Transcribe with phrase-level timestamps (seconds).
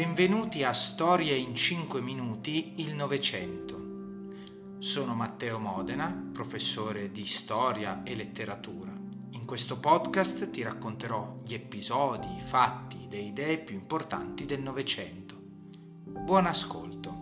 [0.00, 4.78] Benvenuti a Storie in 5 minuti il Novecento.
[4.78, 8.90] Sono Matteo Modena, professore di storia e letteratura.
[9.32, 15.34] In questo podcast ti racconterò gli episodi, i fatti, le idee più importanti del Novecento.
[15.38, 17.14] Buon ascolto.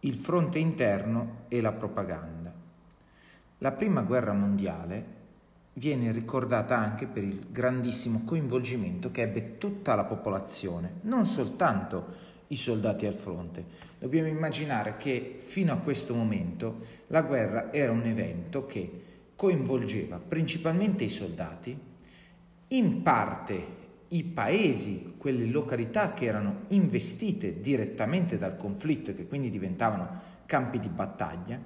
[0.00, 2.52] Il fronte interno e la propaganda.
[3.56, 5.19] La prima guerra mondiale
[5.80, 12.56] viene ricordata anche per il grandissimo coinvolgimento che ebbe tutta la popolazione, non soltanto i
[12.56, 13.64] soldati al fronte.
[13.98, 21.04] Dobbiamo immaginare che fino a questo momento la guerra era un evento che coinvolgeva principalmente
[21.04, 21.74] i soldati,
[22.68, 23.78] in parte
[24.08, 30.78] i paesi, quelle località che erano investite direttamente dal conflitto e che quindi diventavano campi
[30.78, 31.58] di battaglia,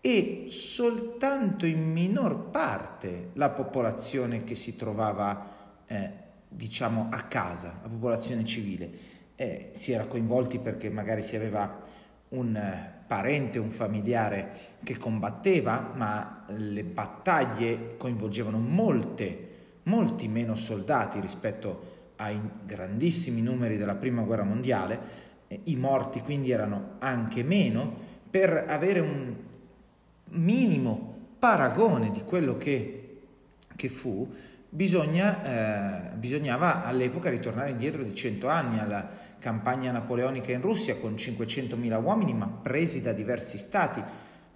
[0.00, 5.46] e soltanto in minor parte la popolazione che si trovava,
[5.86, 6.10] eh,
[6.48, 8.90] diciamo, a casa, la popolazione civile.
[9.36, 11.78] Eh, si era coinvolti perché magari si aveva
[12.30, 14.50] un parente, un familiare
[14.82, 19.48] che combatteva, ma le battaglie coinvolgevano molte,
[19.84, 25.00] molti meno soldati rispetto ai grandissimi numeri della Prima Guerra Mondiale,
[25.48, 29.34] eh, i morti quindi erano anche meno, per avere un
[30.30, 33.22] minimo paragone di quello che,
[33.74, 34.28] che fu,
[34.68, 41.14] bisogna, eh, bisognava all'epoca ritornare indietro di 100 anni alla campagna napoleonica in Russia con
[41.14, 44.02] 500.000 uomini ma presi da diversi stati.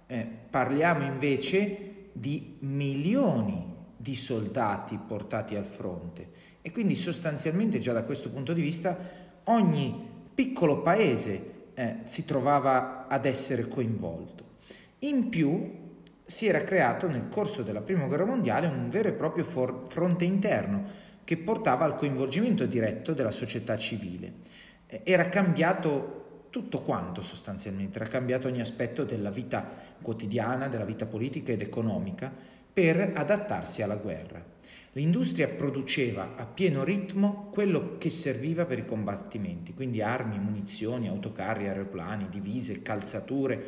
[0.07, 6.29] Eh, parliamo invece di milioni di soldati portati al fronte
[6.61, 8.97] e quindi sostanzialmente già da questo punto di vista
[9.45, 14.43] ogni piccolo paese eh, si trovava ad essere coinvolto.
[14.99, 15.83] In più
[16.25, 20.25] si era creato nel corso della Prima Guerra Mondiale un vero e proprio for- fronte
[20.25, 20.83] interno
[21.23, 24.33] che portava al coinvolgimento diretto della società civile.
[24.87, 29.67] Era cambiato tutto quanto sostanzialmente, era cambiato ogni aspetto della vita
[30.01, 32.31] quotidiana, della vita politica ed economica
[32.71, 34.43] per adattarsi alla guerra.
[34.93, 41.67] L'industria produceva a pieno ritmo quello che serviva per i combattimenti, quindi armi, munizioni, autocarri,
[41.67, 43.61] aeroplani, divise, calzature,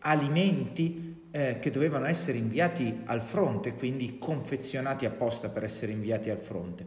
[0.00, 6.38] alimenti eh, che dovevano essere inviati al fronte, quindi confezionati apposta per essere inviati al
[6.38, 6.86] fronte.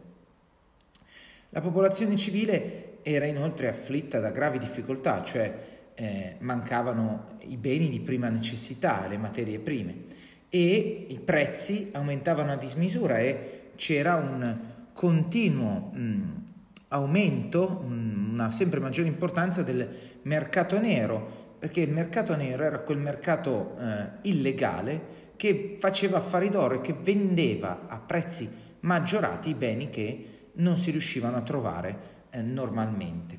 [1.50, 8.00] La popolazione civile era inoltre afflitta da gravi difficoltà, cioè eh, mancavano i beni di
[8.00, 10.04] prima necessità, le materie prime,
[10.48, 14.58] e i prezzi aumentavano a dismisura e c'era un
[14.92, 16.42] continuo mh,
[16.88, 19.88] aumento, mh, una sempre maggiore importanza del
[20.22, 25.00] mercato nero, perché il mercato nero era quel mercato eh, illegale
[25.36, 28.50] che faceva affari d'oro e che vendeva a prezzi
[28.80, 31.98] maggiorati i beni che non si riuscivano a trovare
[32.30, 33.38] eh, normalmente.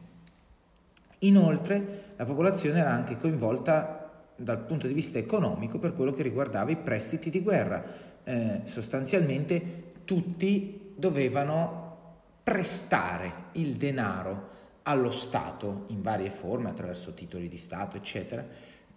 [1.20, 6.72] Inoltre la popolazione era anche coinvolta dal punto di vista economico per quello che riguardava
[6.72, 7.84] i prestiti di guerra.
[8.24, 11.98] Eh, sostanzialmente tutti dovevano
[12.42, 14.48] prestare il denaro
[14.84, 18.46] allo Stato in varie forme, attraverso titoli di Stato, eccetera,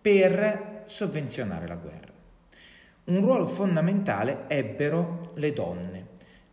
[0.00, 2.12] per sovvenzionare la guerra.
[3.04, 6.06] Un ruolo fondamentale ebbero le donne.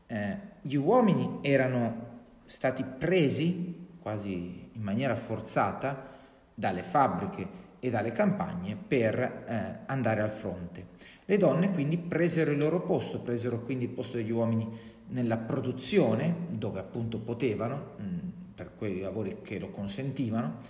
[0.06, 2.12] Eh, gli uomini erano
[2.46, 6.12] stati presi quasi in maniera forzata
[6.54, 10.88] dalle fabbriche e dalle campagne per eh, andare al fronte.
[11.26, 14.70] Le donne quindi presero il loro posto, presero quindi il posto degli uomini
[15.08, 18.23] nella produzione, dove appunto potevano, mh, mm,
[18.54, 20.62] per quei lavori che lo consentivano,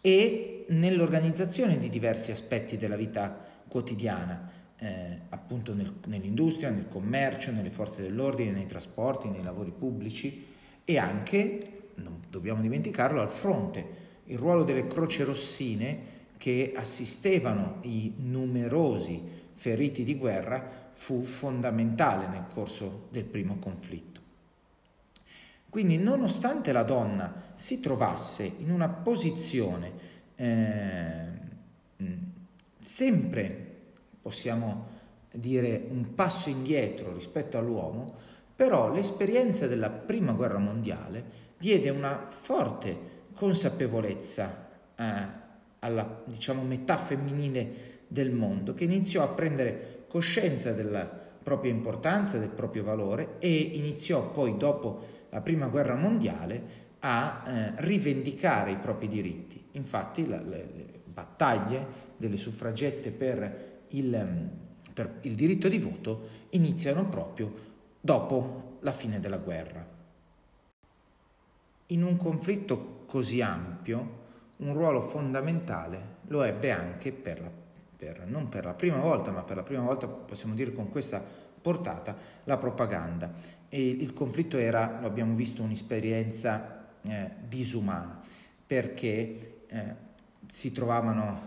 [0.00, 3.34] e nell'organizzazione di diversi aspetti della vita
[3.66, 10.46] quotidiana, eh, appunto nel, nell'industria, nel commercio, nelle forze dell'ordine, nei trasporti, nei lavori pubblici
[10.84, 18.14] e anche, non dobbiamo dimenticarlo, al fronte, il ruolo delle croce rossine che assistevano i
[18.18, 19.22] numerosi
[19.54, 24.13] feriti di guerra fu fondamentale nel corso del primo conflitto.
[25.74, 29.90] Quindi nonostante la donna si trovasse in una posizione
[30.36, 31.26] eh,
[32.78, 33.66] sempre,
[34.22, 34.86] possiamo
[35.32, 38.14] dire, un passo indietro rispetto all'uomo,
[38.54, 41.24] però l'esperienza della Prima Guerra Mondiale
[41.58, 42.96] diede una forte
[43.34, 45.26] consapevolezza eh,
[45.80, 51.04] alla diciamo, metà femminile del mondo che iniziò a prendere coscienza della
[51.42, 57.72] propria importanza, del proprio valore e iniziò poi dopo la prima guerra mondiale a eh,
[57.78, 59.62] rivendicare i propri diritti.
[59.72, 61.86] Infatti la, le, le, battaglie
[62.16, 64.50] delle suffragette per il,
[64.92, 67.52] per il diritto di voto iniziano proprio
[68.00, 69.86] dopo la fine della guerra.
[71.86, 74.22] In un conflitto così ampio,
[74.58, 77.50] un ruolo fondamentale lo ebbe anche per la,
[77.96, 81.22] per, non per la prima volta, ma per la prima volta possiamo dire con questa
[81.64, 82.14] portata,
[82.44, 83.32] la propaganda.
[83.70, 88.20] E il conflitto era, lo abbiamo visto, un'esperienza eh, disumana,
[88.66, 89.94] perché eh,
[90.46, 91.42] si trovavano,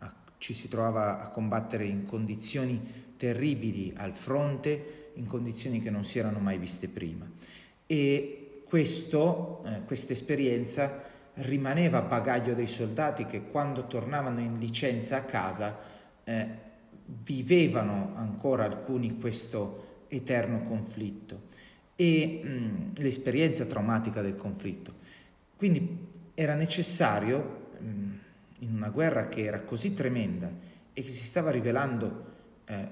[0.00, 6.04] a, ci si trovava a combattere in condizioni terribili al fronte, in condizioni che non
[6.04, 7.26] si erano mai viste prima.
[7.86, 11.02] E questo, eh, questa esperienza
[11.36, 15.78] rimaneva bagaglio dei soldati che quando tornavano in licenza a casa
[16.22, 16.72] eh,
[17.06, 21.48] vivevano ancora alcuni questo eterno conflitto
[21.96, 24.94] e mh, l'esperienza traumatica del conflitto.
[25.56, 28.12] Quindi era necessario, mh,
[28.60, 30.50] in una guerra che era così tremenda
[30.92, 32.32] e che si stava rivelando
[32.66, 32.88] eh,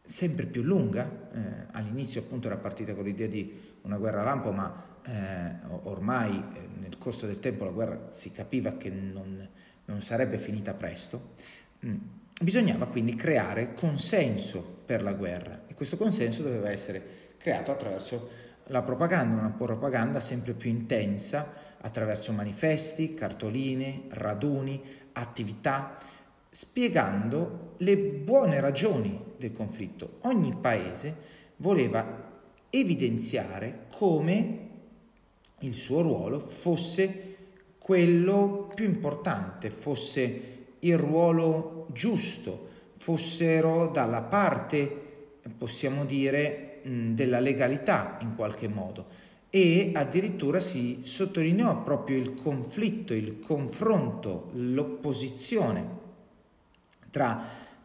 [0.00, 4.88] sempre più lunga, eh, all'inizio appunto era partita con l'idea di una guerra lampo, ma
[5.02, 9.48] eh, ormai eh, nel corso del tempo la guerra si capiva che non,
[9.86, 11.34] non sarebbe finita presto,
[11.84, 11.96] mm.
[12.42, 18.82] Bisognava quindi creare consenso per la guerra e questo consenso doveva essere creato attraverso la
[18.82, 24.82] propaganda, una propaganda sempre più intensa attraverso manifesti, cartoline, raduni,
[25.12, 25.98] attività,
[26.48, 30.18] spiegando le buone ragioni del conflitto.
[30.22, 31.14] Ogni paese
[31.56, 32.28] voleva
[32.70, 34.68] evidenziare come
[35.60, 37.36] il suo ruolo fosse
[37.78, 48.34] quello più importante, fosse il ruolo giusto, fossero dalla parte, possiamo dire, della legalità in
[48.34, 49.28] qualche modo.
[49.50, 55.98] E addirittura si sottolineò proprio il conflitto, il confronto, l'opposizione
[57.10, 57.42] tra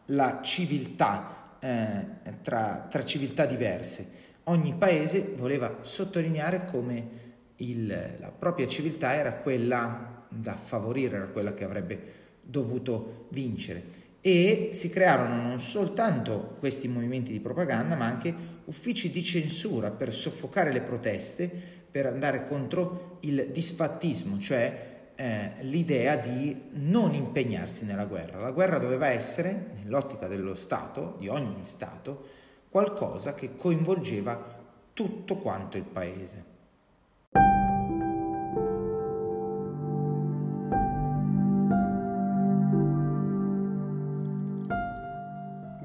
[0.07, 2.05] la civiltà, eh,
[2.43, 4.23] tra, tra civiltà diverse.
[4.43, 7.23] Ogni paese voleva sottolineare come
[7.57, 7.87] il,
[8.19, 12.13] la propria civiltà era quella da favorire, era quella che avrebbe
[12.45, 14.03] dovuto vincere.
[14.21, 18.33] E si crearono non soltanto questi movimenti di propaganda, ma anche
[18.65, 21.49] uffici di censura per soffocare le proteste,
[21.91, 28.39] per andare contro il disfattismo, cioè eh, l'idea di non impegnarsi nella guerra.
[28.39, 32.25] La guerra doveva essere, nell'ottica dello Stato, di ogni Stato,
[32.69, 34.63] qualcosa che coinvolgeva
[34.93, 36.54] tutto quanto il paese.